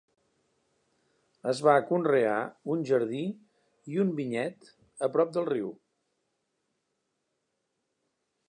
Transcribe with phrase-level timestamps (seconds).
[1.51, 2.37] Es va conrear
[2.75, 3.21] un jardí
[3.97, 4.73] i un vinyet
[5.09, 5.73] a prop del riu.